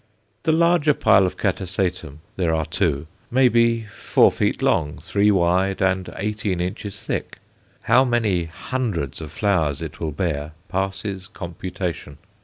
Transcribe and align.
The 0.41 0.51
larger 0.51 0.95
pile 0.95 1.27
of 1.27 1.37
Catasetum 1.37 2.21
there 2.35 2.55
are 2.55 2.65
two 2.65 3.05
may 3.29 3.47
be 3.49 3.85
four 3.99 4.31
feet 4.31 4.63
long, 4.63 4.97
three 4.97 5.29
wide, 5.29 5.79
and 5.79 6.11
eighteen 6.15 6.59
inches 6.59 7.03
thick; 7.05 7.37
how 7.83 8.03
many 8.03 8.45
hundreds 8.45 9.21
of 9.21 9.31
flowers 9.31 9.79
it 9.79 9.99
will 9.99 10.11
bear 10.11 10.53
passes 10.69 11.27
computation. 11.27 12.17